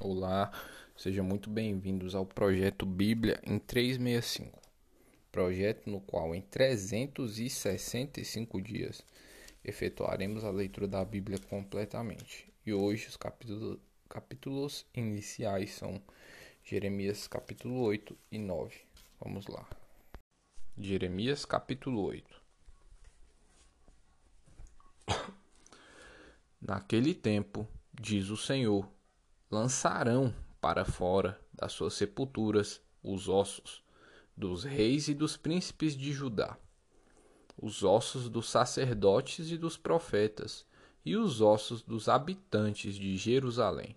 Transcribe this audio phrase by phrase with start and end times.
[0.00, 0.52] Olá,
[0.96, 4.56] sejam muito bem-vindos ao projeto Bíblia em 365.
[5.32, 9.04] Projeto no qual em 365 dias
[9.64, 12.48] efetuaremos a leitura da Bíblia completamente.
[12.64, 16.00] E hoje os capítulos, capítulos iniciais são
[16.62, 18.76] Jeremias capítulo 8 e 9.
[19.20, 19.68] Vamos lá.
[20.76, 22.40] Jeremias capítulo 8.
[26.62, 28.88] Naquele tempo, diz o Senhor,
[29.50, 33.82] lançarão para fora das suas sepulturas os ossos
[34.36, 36.56] dos reis e dos príncipes de Judá,
[37.56, 40.64] os ossos dos sacerdotes e dos profetas,
[41.04, 43.96] e os ossos dos habitantes de Jerusalém.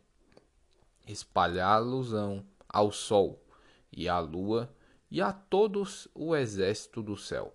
[1.05, 3.44] Espalhá-los-ão ao sol
[3.91, 4.74] e à lua
[5.10, 7.54] e a todos o exército do céu,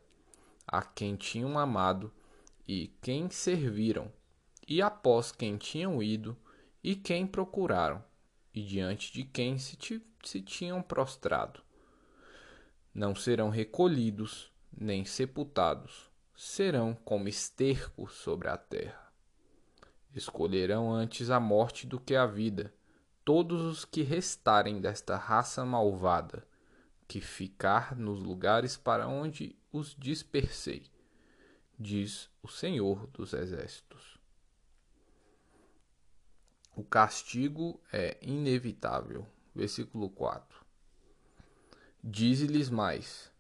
[0.67, 2.13] a quem tinham amado
[2.69, 4.13] e quem serviram,
[4.69, 6.37] e após quem tinham ido
[6.87, 8.01] e quem procuraram,
[8.55, 9.77] e diante de quem se,
[10.23, 11.61] se tinham prostrado.
[12.95, 19.13] Não serão recolhidos, nem sepultados, serão como esterco sobre a terra.
[20.15, 22.73] Escolherão antes a morte do que a vida,
[23.25, 26.47] todos os que restarem desta raça malvada,
[27.09, 30.85] que ficar nos lugares para onde os dispersei,
[31.77, 34.16] diz o Senhor dos Exércitos.
[36.77, 39.27] O castigo é inevitável.
[39.55, 40.63] Versículo 4.
[42.05, 43.33] Dize-lhes mais: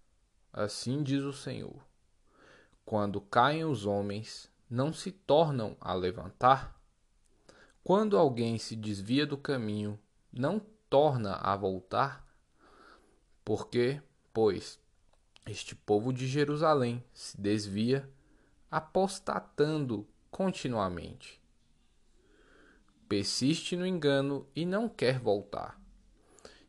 [0.51, 1.87] Assim diz o Senhor:
[2.83, 6.81] Quando caem os homens, não se tornam a levantar?
[7.85, 10.01] Quando alguém se desvia do caminho,
[10.33, 12.27] não torna a voltar?
[13.45, 14.01] Porque,
[14.33, 14.81] pois,
[15.45, 18.11] este povo de Jerusalém se desvia,
[18.71, 21.39] apostatando continuamente
[23.09, 25.81] persiste no engano e não quer voltar.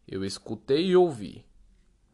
[0.07, 1.45] Eu escutei e ouvi.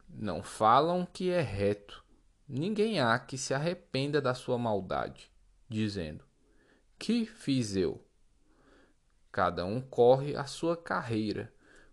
[0.08, 2.04] Não falam que é reto.
[2.48, 5.30] Ninguém há que se arrependa da sua maldade,
[5.68, 6.24] dizendo:
[6.98, 8.04] Que fiz eu?
[9.30, 11.52] Cada um corre a sua carreira,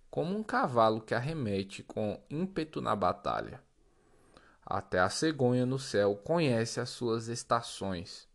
[0.10, 3.62] como um cavalo que arremete com ímpeto na batalha.
[4.66, 8.28] Até a cegonha no céu conhece as suas estações.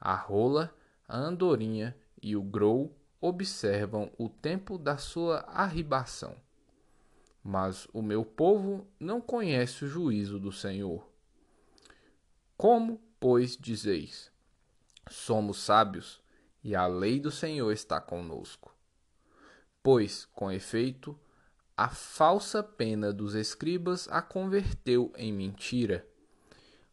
[0.00, 0.74] A rola,
[1.06, 6.36] a andorinha e o grou observam o tempo da sua arribação.
[7.42, 11.08] Mas o meu povo não conhece o juízo do Senhor.
[12.56, 14.30] Como, pois, dizeis:
[15.08, 16.20] Somos sábios,
[16.62, 18.74] e a lei do Senhor está conosco.
[19.82, 21.18] Pois, com efeito,
[21.76, 26.06] a falsa pena dos escribas a converteu em mentira.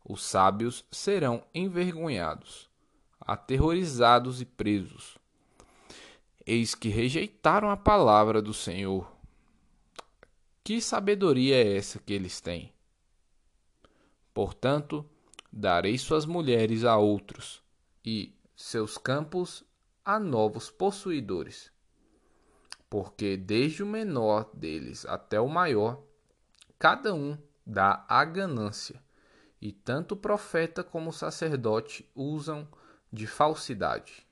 [0.08, 2.70] Os sábios serão envergonhados,
[3.20, 5.18] aterrorizados e presos
[6.48, 9.12] Eis que rejeitaram a palavra do Senhor.
[10.64, 12.72] Que sabedoria é essa que eles têm?
[14.32, 15.04] Portanto,
[15.52, 17.64] darei suas mulheres a outros,
[18.06, 19.64] e seus campos
[20.04, 21.72] a novos possuidores.
[22.92, 26.00] Porque desde o menor deles até o maior,
[26.78, 27.36] cada um
[27.66, 29.02] dá a ganância,
[29.60, 32.68] e tanto o profeta como o sacerdote usam
[33.12, 34.25] de falsidade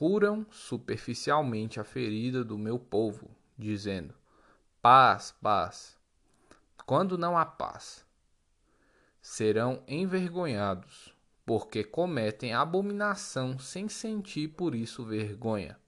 [0.00, 3.28] curam superficialmente a ferida do meu povo,
[3.58, 4.14] dizendo:
[4.80, 5.98] paz, paz.
[6.86, 8.02] Quando não há paz,
[9.20, 15.78] serão envergonhados, porque cometem abominação sem sentir por isso vergonha.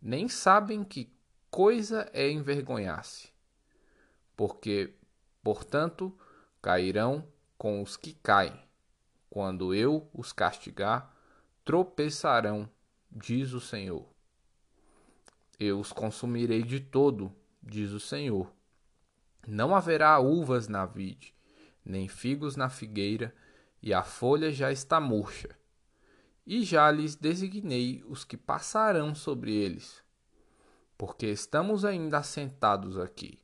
[0.00, 1.12] Nem sabem que
[1.50, 3.30] coisa é envergonhar-se,
[4.34, 4.94] porque,
[5.42, 6.18] portanto,
[6.62, 7.22] cairão
[7.58, 8.58] com os que caem.
[9.28, 11.14] Quando eu os castigar,
[11.66, 12.66] tropeçarão
[13.10, 14.06] diz o Senhor.
[15.58, 18.52] Eu os consumirei de todo, diz o Senhor.
[19.46, 21.34] Não haverá uvas na vide,
[21.84, 23.34] nem figos na figueira,
[23.82, 25.48] e a folha já está murcha.
[26.46, 30.02] E já lhes designei os que passarão sobre eles,
[30.96, 33.38] porque estamos ainda assentados aqui.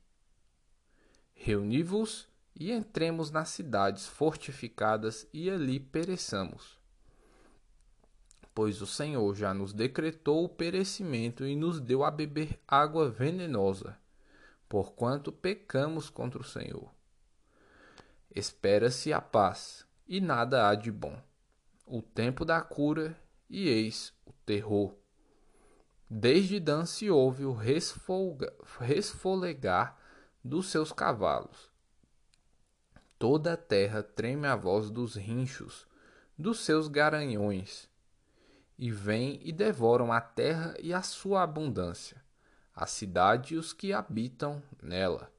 [1.33, 6.84] Reuni-vos e entremos nas cidades fortificadas e ali pereçamos
[8.55, 13.97] pois o Senhor já nos decretou o perecimento e nos deu a beber água venenosa,
[14.69, 16.89] porquanto pecamos contra o Senhor.
[18.33, 21.21] Espera-se a paz, e nada há de bom.
[21.85, 23.19] O tempo da cura,
[23.49, 24.95] e eis o terror.
[26.09, 29.97] Desde Dan se ouve o resfolga, resfolegar
[30.41, 31.69] dos seus cavalos.
[33.19, 35.85] Toda a terra treme a voz dos rinchos,
[36.37, 37.93] dos seus garanhões
[38.77, 42.21] e vêm e devoram a terra e a sua abundância,
[42.75, 45.31] a cidade e os que habitam nela.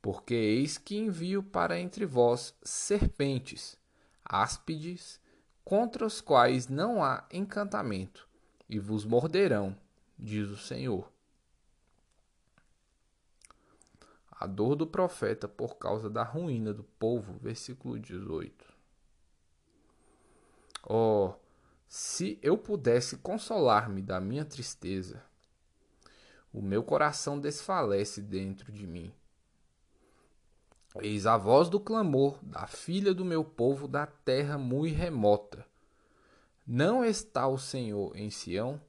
[0.00, 3.76] Porque eis que envio para entre vós serpentes,
[4.24, 5.20] áspides,
[5.64, 8.26] contra os quais não há encantamento,
[8.68, 9.76] e vos morderão,
[10.18, 11.12] diz o Senhor.
[14.30, 18.72] A dor do profeta por causa da ruína do povo, versículo 18.
[20.88, 21.34] Oh,
[21.88, 25.22] se eu pudesse consolar-me da minha tristeza,
[26.52, 29.12] o meu coração desfalece dentro de mim.
[31.00, 35.66] Eis a voz do clamor da filha do meu povo da terra muito remota.
[36.66, 38.80] Não está o Senhor em Sião?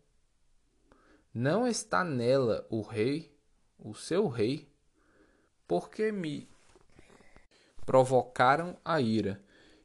[1.34, 3.34] Não está nela o rei,
[3.78, 4.70] o seu rei?
[5.70, 6.50] porque me
[7.86, 9.40] provocaram a ira,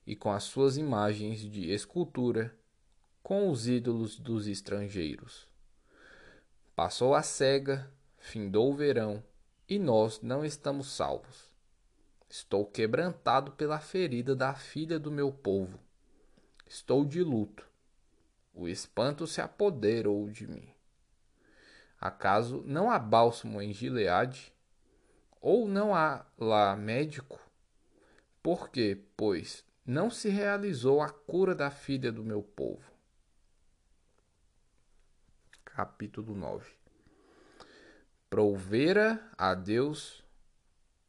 [0.06, 2.56] e com as suas imagens de escultura,
[3.24, 5.48] com os ídolos dos estrangeiros.
[6.76, 9.20] Passou a cega, findou o verão,
[9.68, 11.50] e nós não estamos salvos.
[12.28, 15.80] Estou quebrantado pela ferida da filha do meu povo.
[16.64, 17.66] Estou de luto.
[18.54, 20.68] O espanto se apoderou de mim.
[22.00, 24.54] Acaso não há bálsamo em Gileade?
[25.44, 27.38] ou não há lá médico?
[28.42, 28.98] Por quê?
[29.14, 32.93] Pois não se realizou a cura da filha do meu povo.
[35.74, 36.70] Capítulo 9
[38.30, 40.22] Provera a Deus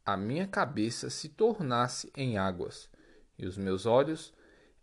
[0.03, 2.89] a minha cabeça se tornasse em águas,
[3.37, 4.33] e os meus olhos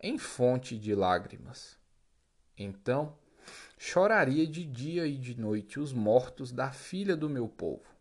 [0.00, 1.76] em fonte de lágrimas.
[2.56, 3.18] Então
[3.76, 7.92] choraria de dia e de noite os mortos da filha do meu povo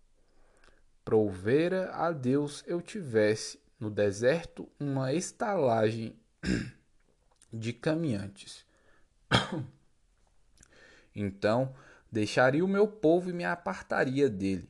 [1.04, 6.16] Provera a Deus eu tivesse no deserto uma estalagem
[7.52, 8.64] de caminhantes.
[11.16, 11.74] então
[12.12, 14.70] deixaria o meu povo e me apartaria dele,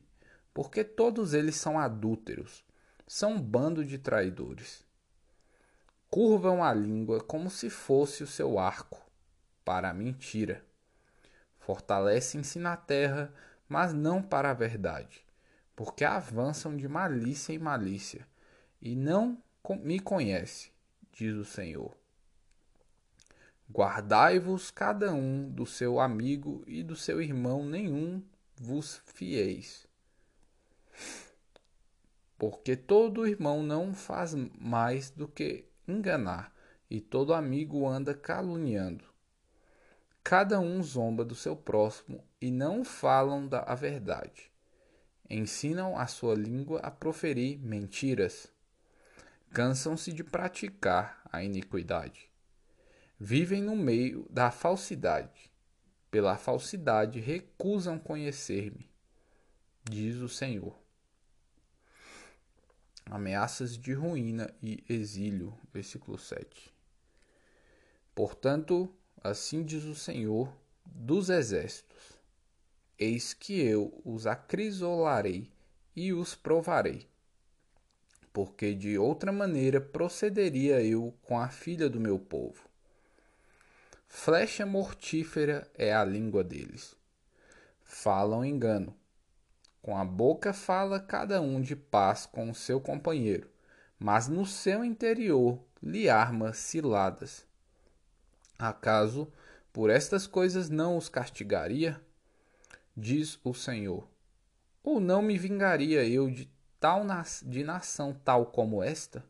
[0.52, 2.64] porque todos eles são adúlteros,
[3.06, 4.84] são um bando de traidores.
[6.10, 9.00] Curvam a língua como se fosse o seu arco
[9.64, 10.64] para a mentira.
[11.58, 13.32] Fortalecem-se na terra,
[13.68, 15.24] mas não para a verdade
[15.74, 18.26] porque avançam de malícia em malícia,
[18.80, 19.42] e não
[19.80, 20.70] me conhece,
[21.12, 21.96] diz o Senhor.
[23.72, 28.22] Guardai-vos cada um do seu amigo e do seu irmão, nenhum
[28.56, 29.86] vos fieis.
[32.36, 36.52] Porque todo irmão não faz mais do que enganar,
[36.90, 39.04] e todo amigo anda caluniando.
[40.22, 44.52] Cada um zomba do seu próximo e não falam da a verdade
[45.32, 48.52] ensinam a sua língua a proferir mentiras.
[49.50, 52.31] Cansam-se de praticar a iniquidade.
[53.24, 55.48] Vivem no meio da falsidade.
[56.10, 58.90] Pela falsidade recusam conhecer-me,
[59.84, 60.76] diz o Senhor.
[63.06, 66.74] Ameaças de ruína e exílio, versículo 7.
[68.12, 68.92] Portanto,
[69.22, 70.52] assim diz o Senhor
[70.84, 72.18] dos exércitos:
[72.98, 75.48] Eis que eu os acrisolarei
[75.94, 77.06] e os provarei.
[78.32, 82.71] Porque de outra maneira procederia eu com a filha do meu povo.
[84.14, 86.94] Flecha mortífera é a língua deles.
[87.82, 88.94] Falam engano.
[89.80, 93.50] Com a boca fala cada um de paz com o seu companheiro,
[93.98, 97.44] mas no seu interior lhe arma ciladas.
[98.58, 99.32] Acaso
[99.72, 101.98] por estas coisas não os castigaria?
[102.94, 104.06] diz o Senhor.
[104.84, 109.24] Ou não me vingaria eu de tal na de nação tal como esta?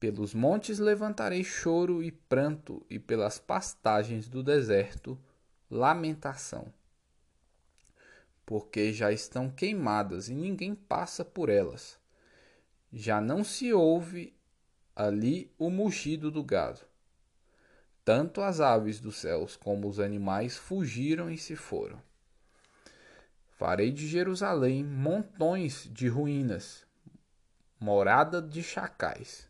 [0.00, 5.20] Pelos montes levantarei choro e pranto, e pelas pastagens do deserto
[5.70, 6.72] lamentação.
[8.46, 12.00] Porque já estão queimadas e ninguém passa por elas.
[12.90, 14.34] Já não se ouve
[14.96, 16.80] ali o mugido do gado.
[18.02, 22.02] Tanto as aves dos céus como os animais fugiram e se foram.
[23.58, 26.86] Farei de Jerusalém montões de ruínas,
[27.78, 29.49] morada de chacais.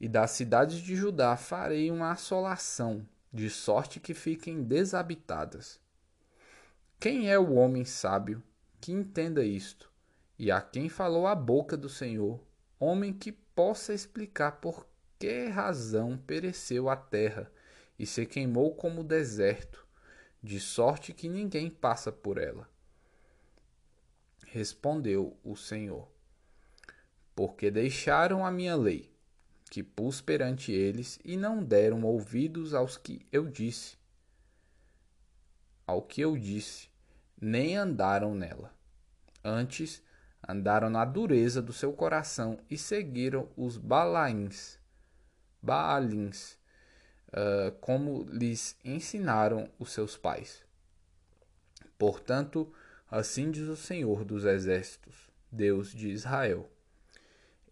[0.00, 5.80] E das cidades de Judá farei uma assolação, de sorte que fiquem desabitadas.
[7.00, 8.42] Quem é o homem sábio
[8.80, 9.90] que entenda isto,
[10.38, 12.40] e a quem falou a boca do Senhor,
[12.78, 14.86] homem que possa explicar por
[15.18, 17.50] que razão pereceu a terra
[17.98, 19.84] e se queimou como deserto,
[20.40, 22.68] de sorte que ninguém passa por ela?
[24.46, 26.08] Respondeu o Senhor:
[27.34, 29.12] Porque deixaram a minha lei,
[29.68, 33.96] que pus perante eles, e não deram ouvidos aos que eu disse,
[35.86, 36.88] ao que eu disse,
[37.40, 38.74] nem andaram nela.
[39.44, 40.02] Antes,
[40.46, 44.78] andaram na dureza do seu coração e seguiram os balaíns,
[45.62, 46.58] baalins,
[47.28, 50.64] uh, como lhes ensinaram os seus pais.
[51.96, 52.72] Portanto,
[53.10, 56.70] assim diz o Senhor dos Exércitos, Deus de Israel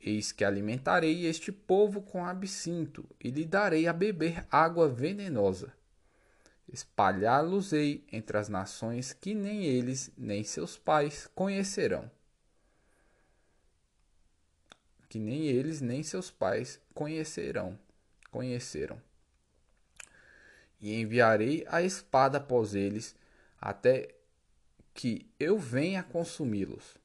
[0.01, 5.73] Eis que alimentarei este povo com absinto e lhe darei a beber água venenosa.
[6.69, 12.11] Espalhá-los-ei entre as nações que nem eles nem seus pais conhecerão.
[15.09, 17.79] Que nem eles nem seus pais conhecerão,
[18.31, 19.01] conheceram.
[20.81, 23.17] E enviarei a espada após eles,
[23.61, 24.15] até
[24.93, 26.97] que eu venha consumi-los.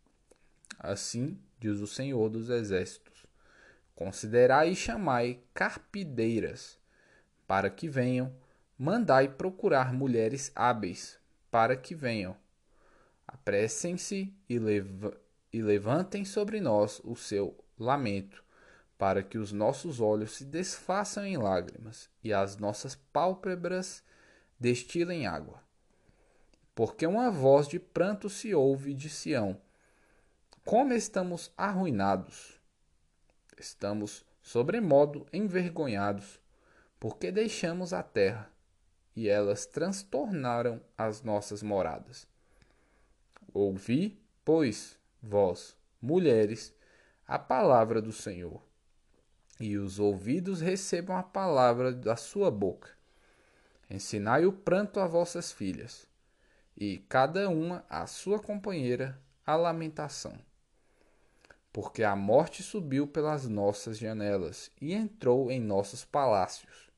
[0.80, 3.28] Assim diz o Senhor dos Exércitos.
[3.96, 6.80] Considerai e chamai carpideiras,
[7.46, 8.34] para que venham,
[8.78, 11.20] mandai procurar mulheres hábeis,
[11.52, 12.36] para que venham.
[13.28, 14.56] Apressem-se e,
[15.54, 18.44] e levantem sobre nós o seu lamento,
[18.98, 24.04] para que os nossos olhos se desfaçam em lágrimas e as nossas pálpebras
[24.60, 25.62] destilem água.
[26.74, 29.62] Porque uma voz de pranto se ouve de Sião,
[30.64, 32.60] como estamos arruinados.
[33.58, 36.40] Estamos sobremodo envergonhados,
[37.00, 38.50] porque deixamos a terra
[39.16, 42.28] e elas transtornaram as nossas moradas.
[43.54, 46.74] Ouvi, pois, vós, mulheres,
[47.28, 48.62] a palavra do Senhor,
[49.60, 52.90] e os ouvidos recebam a palavra da sua boca.
[53.90, 56.08] Ensinai o pranto a vossas filhas,
[56.78, 60.40] e cada uma a sua companheira a lamentação
[61.74, 66.90] porque a morte subiu pelas nossas janelas e entrou em nossos palácios.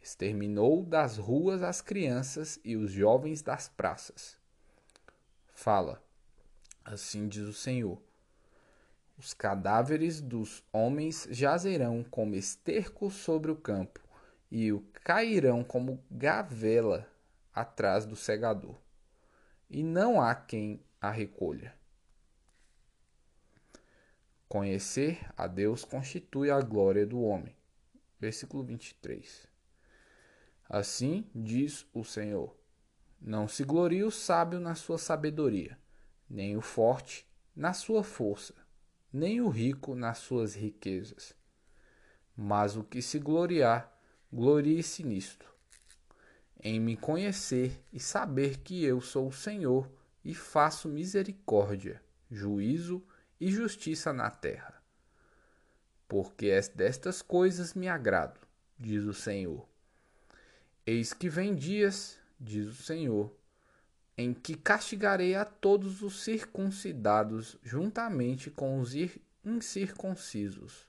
[0.00, 4.36] Exterminou das ruas as crianças e os jovens das praças.
[5.52, 6.02] Fala,
[6.84, 8.00] assim diz o Senhor.
[9.18, 14.00] Os cadáveres dos homens jazerão como esterco sobre o campo,
[14.50, 17.08] e o cairão como gavela
[17.54, 18.78] atrás do segador,
[19.70, 21.74] e não há quem a recolha.
[24.48, 27.56] Conhecer a Deus constitui a glória do homem.
[28.20, 29.48] Versículo 23.
[30.68, 32.56] Assim diz o Senhor:
[33.20, 35.76] Não se glorie o sábio na sua sabedoria,
[36.30, 37.26] nem o forte
[37.56, 38.54] na sua força,
[39.12, 41.34] nem o rico nas suas riquezas.
[42.36, 43.92] Mas o que se gloriar,
[44.32, 45.52] glorie-se nisto,
[46.62, 49.90] em me conhecer e saber que eu sou o Senhor
[50.24, 52.00] e faço misericórdia,
[52.30, 54.82] juízo e e justiça na terra.
[56.08, 58.40] Porque é destas coisas me agrado,
[58.78, 59.66] diz o Senhor.
[60.86, 63.34] Eis que vem dias, diz o Senhor,
[64.16, 68.92] em que castigarei a todos os circuncidados juntamente com os
[69.44, 70.86] incircuncisos,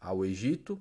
[0.00, 0.80] ao Egito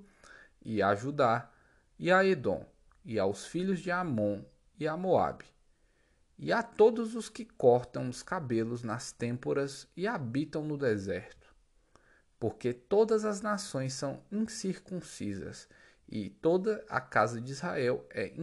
[0.63, 1.51] e a Judá
[1.99, 2.65] e a Edom
[3.05, 4.43] e aos filhos de Amon
[4.79, 5.45] e a Moabe
[6.41, 11.53] e a todos os que cortam os cabelos nas têmporas e habitam no deserto.
[12.39, 15.69] Porque todas as nações são incircuncisas,
[16.09, 18.33] e toda a casa de Israel é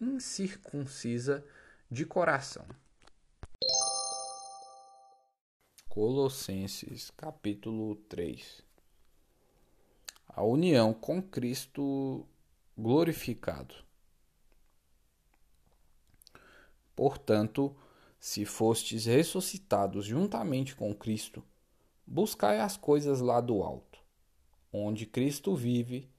[0.00, 1.44] incircuncisa
[1.90, 2.66] de coração.
[5.90, 8.62] Colossenses capítulo 3
[10.26, 12.26] A união com Cristo
[12.76, 13.84] glorificado.
[17.04, 17.76] Portanto,
[18.18, 21.44] se fostes ressuscitados juntamente com Cristo,
[22.06, 23.98] buscai as coisas lá do alto,
[24.72, 26.10] onde Cristo vive,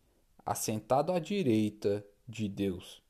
[0.45, 3.01] assentado à direita de Deus.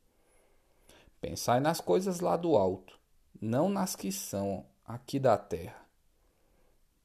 [1.19, 2.97] Pensai nas coisas lá do alto,
[3.41, 5.85] não nas que são aqui da terra.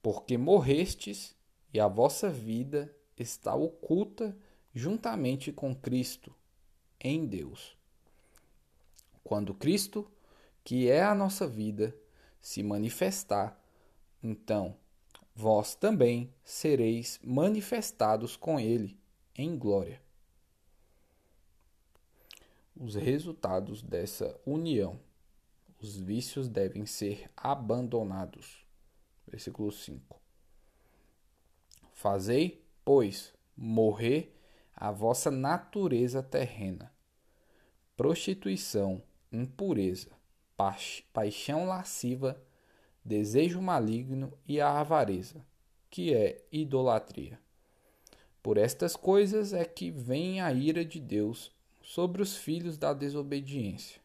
[0.00, 1.34] Porque morrestes
[1.74, 4.38] e a vossa vida está oculta
[4.72, 6.32] juntamente com Cristo
[7.00, 7.76] em Deus.
[9.24, 10.08] Quando Cristo
[10.64, 11.94] que é a nossa vida,
[12.40, 13.58] se manifestar,
[14.22, 14.76] então
[15.34, 18.98] vós também sereis manifestados com ele
[19.34, 20.00] em glória.
[22.76, 24.98] Os resultados dessa união.
[25.80, 28.66] Os vícios devem ser abandonados.
[29.26, 30.20] Versículo 5.
[31.92, 34.34] Fazei, pois, morrer
[34.74, 36.90] a vossa natureza terrena,
[37.96, 40.10] prostituição, impureza,
[41.12, 42.40] paixão lasciva,
[43.04, 45.44] desejo maligno e a avareza,
[45.90, 47.38] que é idolatria.
[48.42, 51.50] Por estas coisas é que vem a ira de Deus
[51.82, 54.00] sobre os filhos da desobediência.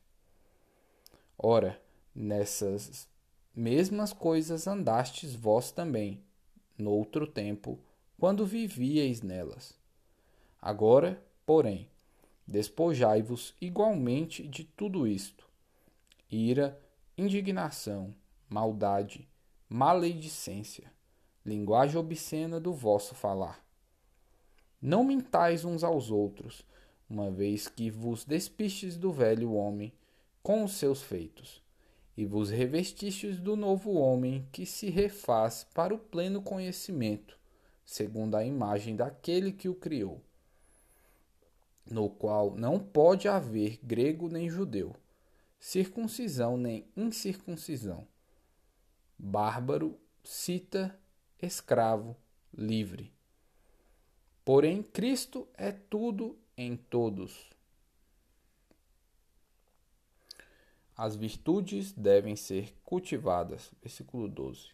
[1.38, 1.82] Ora,
[2.14, 3.08] nessas
[3.56, 6.22] mesmas coisas andastes vós também,
[6.78, 7.80] noutro tempo,
[8.20, 9.74] quando vivieis nelas.
[10.62, 11.88] Agora, porém,
[12.48, 15.48] despojai-vos igualmente de tudo isto:
[16.36, 16.78] ira,
[17.18, 18.14] indignação,
[18.50, 19.28] maldade,
[19.70, 20.92] maledicência,
[21.46, 23.64] linguagem obscena do vosso falar.
[24.82, 26.66] Não mintais uns aos outros,
[27.10, 29.94] uma vez que vos despistes do velho homem
[30.44, 31.64] com os seus feitos,
[32.18, 37.40] e vos revestistes do novo homem que se refaz para o pleno conhecimento,
[37.86, 40.22] segundo a imagem daquele que o criou,
[41.90, 44.96] no qual não pode haver grego nem judeu,
[45.66, 48.08] circuncisão nem incircuncisão,
[49.18, 50.96] bárbaro, cita,
[51.42, 52.16] escravo,
[52.56, 53.12] livre.
[54.46, 57.50] Porém, Cristo é tudo em todos.
[60.96, 63.72] As virtudes devem ser cultivadas.
[63.82, 64.70] Versículo 12.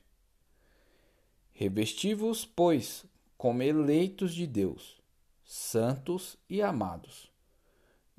[1.53, 3.05] Revesti-vos, pois,
[3.37, 5.01] como eleitos de Deus,
[5.45, 7.30] santos e amados,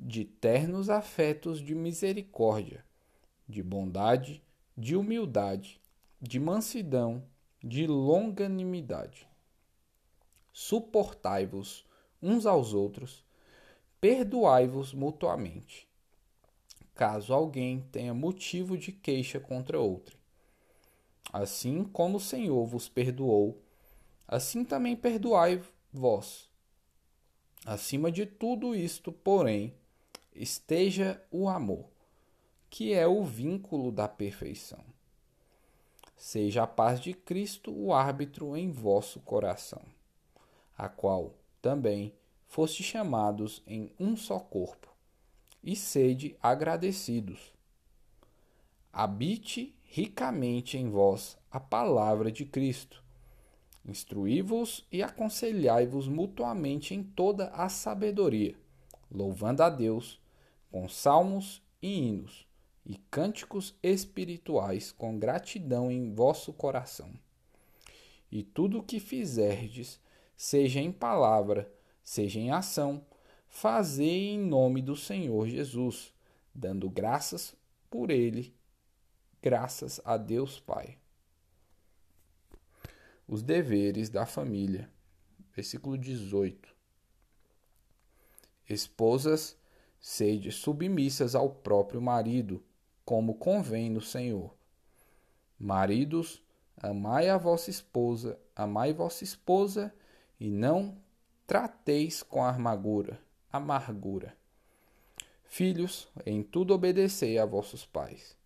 [0.05, 2.85] de ternos afetos de misericórdia,
[3.49, 4.43] de bondade,
[4.77, 5.81] de humildade,
[6.21, 7.23] de mansidão,
[7.63, 9.29] de longanimidade.
[10.53, 11.87] Suportai-vos
[12.21, 13.25] uns aos outros,
[14.01, 15.89] perdoai-vos mutuamente,
[16.97, 20.19] caso alguém tenha motivo de queixa contra outro.
[21.33, 23.63] Assim como o Senhor vos perdoou,
[24.27, 26.51] assim também perdoai vós.
[27.65, 29.73] Acima de tudo isto, porém,
[30.35, 31.87] esteja o amor,
[32.71, 34.83] que é o vínculo da perfeição.
[36.17, 39.83] Seja a paz de Cristo o árbitro em vosso coração,
[40.79, 42.15] a qual também
[42.47, 44.89] foste chamados em um só corpo,
[45.63, 47.53] e sede agradecidos.
[48.93, 53.03] Habite ricamente em vós a palavra de Cristo.
[53.85, 58.55] Instruí-vos e aconselhai-vos mutuamente em toda a sabedoria,
[59.11, 60.22] louvando a Deus
[60.73, 62.49] com salmos e hinos
[62.85, 67.13] e cânticos espirituais com gratidão em vosso coração.
[68.31, 70.01] E tudo o que fizerdes,
[70.35, 71.71] seja em palavra,
[72.03, 73.07] seja em ação,
[73.47, 76.13] fazei em nome do Senhor Jesus,
[76.55, 77.55] dando graças
[77.91, 78.57] por ele,
[79.43, 80.99] graças a Deus Pai.
[83.29, 84.91] Os deveres da família.
[85.55, 86.75] Versículo 18.
[88.69, 89.57] Esposas,
[90.03, 92.61] sede submissas ao próprio marido,
[93.05, 94.53] como convém no Senhor.
[95.57, 96.43] Maridos,
[96.77, 99.95] amai a vossa esposa, amai vossa esposa,
[100.41, 100.97] e não
[101.47, 103.21] trateis com amargura,
[103.53, 104.37] amargura.
[105.45, 108.37] Filhos, em tudo obedecei a vossos pais,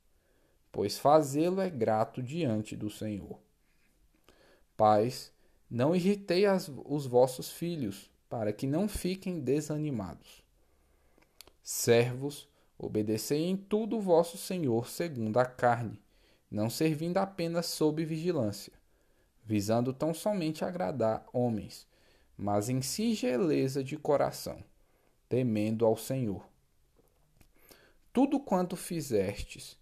[0.71, 3.41] pois fazê-lo é grato diante do Senhor.
[4.77, 5.33] Pais,
[5.71, 10.46] não irritei as, os vossos filhos, para que não fiquem desanimados.
[11.69, 12.49] Servos,
[12.79, 16.03] Obedecei em tudo o vosso Senhor segundo a carne,
[16.51, 18.73] não servindo apenas sob vigilância,
[19.43, 21.87] visando tão somente agradar homens,
[22.37, 24.63] mas em singeleza de coração,
[25.27, 26.47] temendo ao Senhor.
[28.13, 29.79] Tudo quanto fizestes,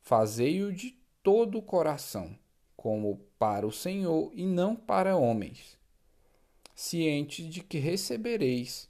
[0.00, 2.36] fazei-o de todo o coração,
[2.76, 5.78] como para o Senhor e não para homens,
[6.74, 8.89] cientes de que recebereis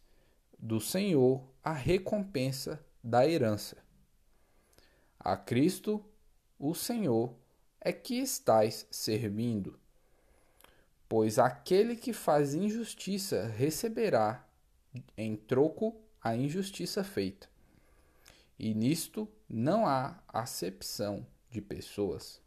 [0.61, 3.77] do Senhor a recompensa da herança.
[5.19, 6.05] A Cristo,
[6.59, 7.35] o Senhor,
[7.81, 9.79] é que estais servindo.
[11.09, 14.47] Pois aquele que faz injustiça receberá
[15.17, 17.49] em troco a injustiça feita.
[18.59, 22.41] E nisto não há acepção de pessoas.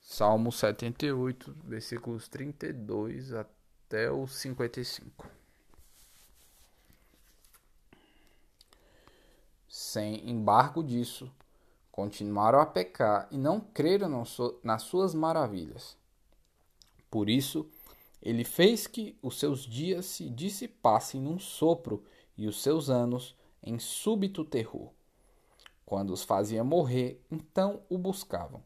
[0.00, 3.32] Salmo 78, versículos 32
[3.94, 5.24] até o 55.
[9.68, 11.30] sem embargo disso,
[11.90, 14.24] continuaram a pecar e não creram
[14.62, 15.96] nas suas maravilhas.
[17.10, 17.68] Por isso,
[18.22, 22.04] ele fez que os seus dias se dissipassem num sopro
[22.36, 24.90] e os seus anos em súbito terror.
[25.84, 28.62] Quando os fazia morrer, então o buscavam.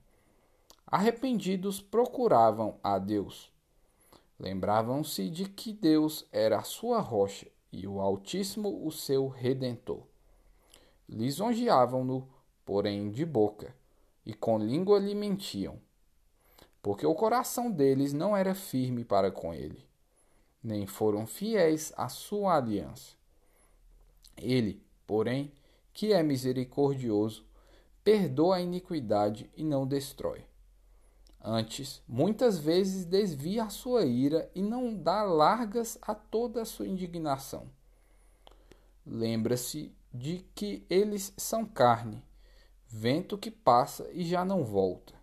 [0.86, 3.50] Arrependidos procuravam a Deus.
[4.38, 10.06] Lembravam-se de que Deus era a sua rocha e o Altíssimo o seu redentor
[11.08, 12.28] lisonjeavam-no,
[12.66, 13.74] porém de boca,
[14.26, 15.80] e com língua lhe mentiam.
[16.80, 19.84] porque o coração deles não era firme para com ele,
[20.62, 23.14] nem foram fiéis à sua aliança.
[24.36, 25.52] Ele, porém,
[25.92, 27.44] que é misericordioso,
[28.04, 30.44] perdoa a iniquidade e não destrói.
[31.40, 36.86] Antes, muitas vezes desvia a sua ira e não dá largas a toda a sua
[36.86, 37.70] indignação.
[39.06, 42.22] Lembra-se de que eles são carne,
[42.86, 45.14] vento que passa e já não volta.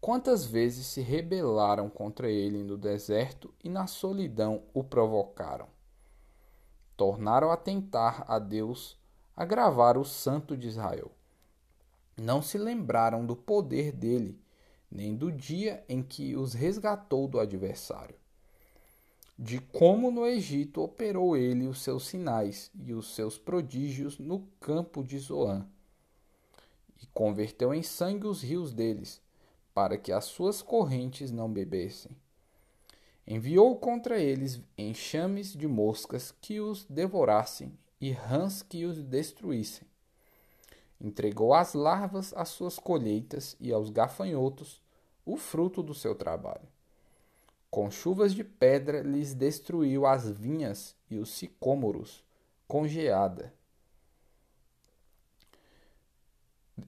[0.00, 5.68] Quantas vezes se rebelaram contra ele no deserto e na solidão o provocaram?
[6.96, 8.98] Tornaram a tentar a Deus,
[9.36, 11.10] agravar o Santo de Israel.
[12.16, 14.38] Não se lembraram do poder dele,
[14.90, 18.16] nem do dia em que os resgatou do adversário.
[19.38, 25.02] De como no Egito operou ele os seus sinais e os seus prodígios no campo
[25.02, 25.66] de Zoan.
[27.00, 29.22] E converteu em sangue os rios deles,
[29.72, 32.10] para que as suas correntes não bebessem.
[33.26, 39.86] Enviou contra eles enxames de moscas que os devorassem e rãs que os destruíssem.
[41.00, 44.82] Entregou as larvas às suas colheitas e aos gafanhotos
[45.24, 46.68] o fruto do seu trabalho.
[47.70, 52.22] Com chuvas de pedra lhes destruiu as vinhas e os sicômoros,
[52.68, 53.54] com geada.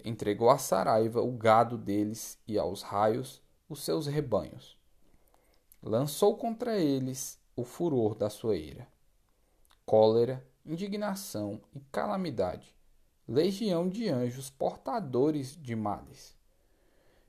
[0.04, 4.76] Entregou à saraiva o gado deles e aos raios os seus rebanhos.
[5.82, 8.86] Lançou contra eles o furor da sua ira.
[9.86, 12.74] Cólera, indignação e calamidade
[13.28, 16.36] legião de anjos portadores de males.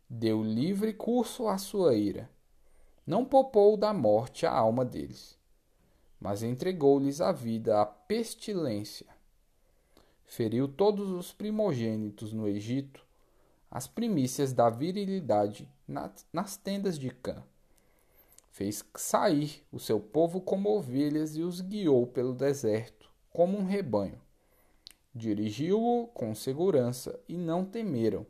[0.09, 2.29] Deu livre curso à sua ira.
[3.05, 5.37] Não poupou da morte a alma deles,
[6.19, 9.07] mas entregou-lhes a vida à pestilência.
[10.25, 13.05] Feriu todos os primogênitos no Egito,
[13.69, 15.69] as primícias da virilidade
[16.31, 17.43] nas tendas de Cã.
[18.51, 24.21] Fez sair o seu povo como ovelhas e os guiou pelo deserto, como um rebanho.
[25.15, 28.25] Dirigiu-o com segurança e não temeram,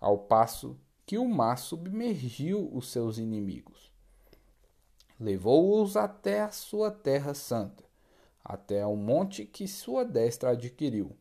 [0.00, 3.92] ao passo que o mar submergiu os seus inimigos.
[5.18, 7.82] Levou-os até a sua terra santa,
[8.44, 11.16] até ao monte que sua destra adquiriu.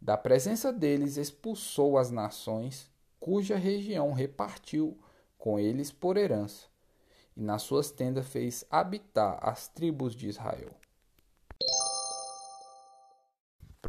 [0.00, 4.98] Da presença deles expulsou as nações, cuja região repartiu
[5.38, 6.66] com eles por herança,
[7.36, 10.74] e nas suas tendas fez habitar as tribos de Israel.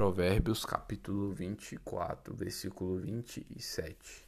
[0.02, 4.28] Provérbios capítulo 24, versículo 27.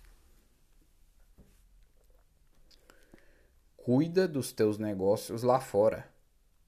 [3.75, 6.07] Cuida dos teus negócios lá fora,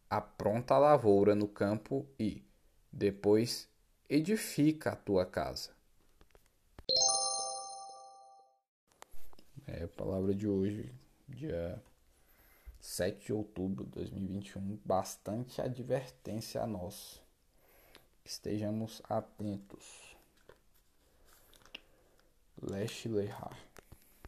[0.09, 2.43] apronta a lavoura no campo e,
[2.91, 3.69] depois,
[4.09, 5.69] edifica a tua casa.
[9.67, 10.91] É a palavra de hoje,
[11.29, 11.79] dia
[12.79, 17.23] 7 de outubro de 2021, bastante advertência a nós
[18.25, 20.17] estejamos atentos.
[22.61, 23.55] Leste Lehar.